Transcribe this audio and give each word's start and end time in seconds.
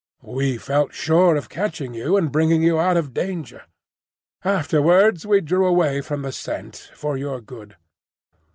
"We 0.25 0.57
felt 0.57 0.95
sure 0.95 1.35
of 1.35 1.47
catching 1.47 1.93
you, 1.93 2.17
and 2.17 2.31
bringing 2.31 2.63
you 2.63 2.79
out 2.79 2.97
of 2.97 3.13
danger. 3.13 3.65
Afterwards 4.43 5.27
we 5.27 5.41
drew 5.41 5.67
away 5.67 6.01
from 6.01 6.23
the 6.23 6.31
scent, 6.31 6.89
for 6.95 7.17
your 7.17 7.39
good." 7.39 7.75